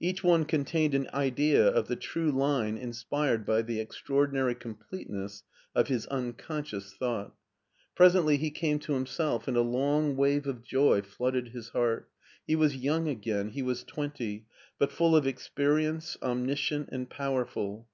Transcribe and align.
Each 0.00 0.24
one 0.24 0.46
contained 0.46 0.94
an 0.94 1.06
idea 1.12 1.68
of 1.68 1.86
the 1.86 1.96
true 1.96 2.32
line 2.32 2.78
inspired 2.78 3.44
by 3.44 3.60
the 3.60 3.78
extraordinary 3.78 4.54
complete 4.54 5.10
ness 5.10 5.42
of 5.74 5.88
his 5.88 6.06
unconscious 6.06 6.94
thought. 6.94 7.34
Presently 7.94 8.38
he 8.38 8.50
came 8.50 8.78
to 8.78 8.94
himself 8.94 9.46
and 9.46 9.54
a 9.58 9.60
long 9.60 10.16
wave 10.16 10.46
of 10.46 10.64
joy 10.64 11.02
flooded 11.02 11.48
his 11.48 11.68
heart: 11.68 12.08
he 12.46 12.56
was 12.56 12.74
young 12.74 13.06
again, 13.06 13.50
he 13.50 13.60
was 13.60 13.84
twenty, 13.84 14.46
but 14.78 14.90
full 14.92 15.14
of 15.14 15.26
experience, 15.26 16.16
omniscient, 16.22 16.88
and 16.90 17.10
powerful. 17.10 17.84